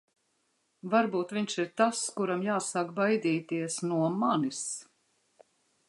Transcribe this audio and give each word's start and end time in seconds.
Varbūt 0.93 1.33
viņš 1.37 1.57
ir 1.63 1.69
tas, 1.81 2.01
kuram 2.17 2.41
jāsāk 2.47 2.91
baidīties... 3.01 3.79
no 3.93 4.09
manis. 4.25 4.67